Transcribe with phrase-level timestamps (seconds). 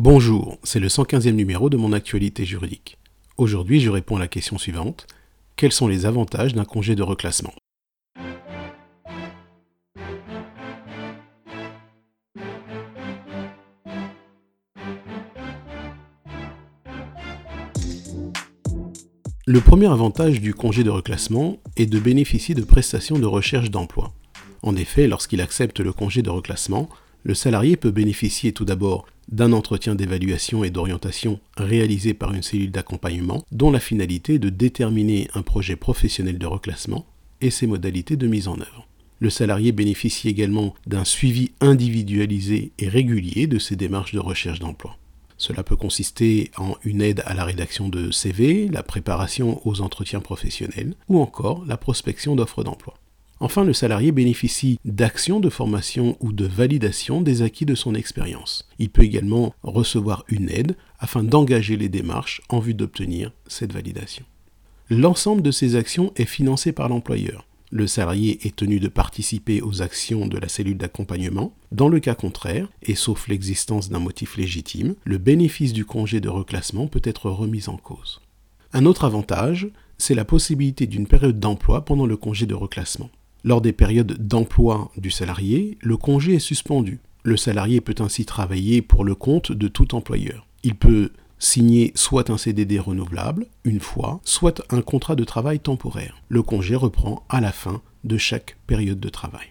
[0.00, 2.98] Bonjour, c'est le 115e numéro de mon actualité juridique.
[3.36, 5.08] Aujourd'hui, je réponds à la question suivante.
[5.56, 7.52] Quels sont les avantages d'un congé de reclassement?
[19.48, 24.12] Le premier avantage du congé de reclassement est de bénéficier de prestations de recherche d'emploi.
[24.62, 26.88] En effet, lorsqu'il accepte le congé de reclassement,
[27.28, 32.70] le salarié peut bénéficier tout d'abord d'un entretien d'évaluation et d'orientation réalisé par une cellule
[32.70, 37.04] d'accompagnement dont la finalité est de déterminer un projet professionnel de reclassement
[37.42, 38.88] et ses modalités de mise en œuvre.
[39.20, 44.96] Le salarié bénéficie également d'un suivi individualisé et régulier de ses démarches de recherche d'emploi.
[45.36, 50.20] Cela peut consister en une aide à la rédaction de CV, la préparation aux entretiens
[50.20, 52.94] professionnels ou encore la prospection d'offres d'emploi.
[53.40, 58.68] Enfin, le salarié bénéficie d'actions de formation ou de validation des acquis de son expérience.
[58.78, 64.24] Il peut également recevoir une aide afin d'engager les démarches en vue d'obtenir cette validation.
[64.90, 67.46] L'ensemble de ces actions est financé par l'employeur.
[67.70, 71.52] Le salarié est tenu de participer aux actions de la cellule d'accompagnement.
[71.70, 76.30] Dans le cas contraire, et sauf l'existence d'un motif légitime, le bénéfice du congé de
[76.30, 78.22] reclassement peut être remis en cause.
[78.72, 83.10] Un autre avantage, c'est la possibilité d'une période d'emploi pendant le congé de reclassement.
[83.48, 87.00] Lors des périodes d'emploi du salarié, le congé est suspendu.
[87.22, 90.46] Le salarié peut ainsi travailler pour le compte de tout employeur.
[90.64, 96.20] Il peut signer soit un CDD renouvelable, une fois, soit un contrat de travail temporaire.
[96.28, 99.46] Le congé reprend à la fin de chaque période de travail.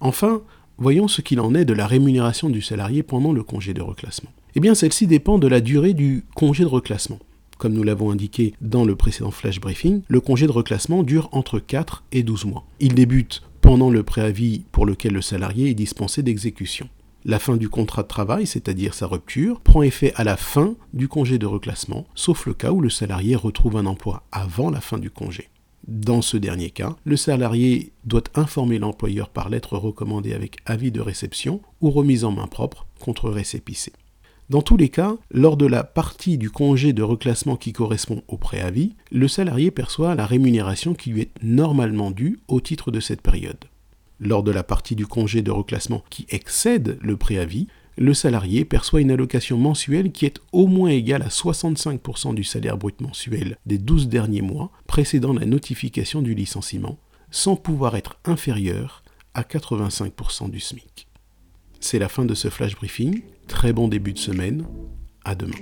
[0.00, 0.40] Enfin,
[0.78, 4.30] voyons ce qu'il en est de la rémunération du salarié pendant le congé de reclassement.
[4.54, 7.18] Eh bien, celle-ci dépend de la durée du congé de reclassement.
[7.62, 11.60] Comme nous l'avons indiqué dans le précédent flash briefing, le congé de reclassement dure entre
[11.60, 12.64] 4 et 12 mois.
[12.80, 16.88] Il débute pendant le préavis pour lequel le salarié est dispensé d'exécution.
[17.24, 21.06] La fin du contrat de travail, c'est-à-dire sa rupture, prend effet à la fin du
[21.06, 24.98] congé de reclassement, sauf le cas où le salarié retrouve un emploi avant la fin
[24.98, 25.48] du congé.
[25.86, 31.00] Dans ce dernier cas, le salarié doit informer l'employeur par lettre recommandée avec avis de
[31.00, 33.92] réception ou remise en main propre contre récépissé.
[34.52, 38.36] Dans tous les cas, lors de la partie du congé de reclassement qui correspond au
[38.36, 43.22] préavis, le salarié perçoit la rémunération qui lui est normalement due au titre de cette
[43.22, 43.64] période.
[44.20, 49.00] Lors de la partie du congé de reclassement qui excède le préavis, le salarié perçoit
[49.00, 53.78] une allocation mensuelle qui est au moins égale à 65% du salaire brut mensuel des
[53.78, 56.98] 12 derniers mois précédant la notification du licenciement,
[57.30, 59.02] sans pouvoir être inférieur
[59.32, 61.08] à 85% du SMIC.
[61.82, 63.22] C'est la fin de ce flash briefing.
[63.48, 64.64] Très bon début de semaine.
[65.24, 65.58] À demain.